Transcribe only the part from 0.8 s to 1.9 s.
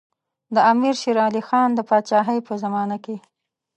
شېر علي خان د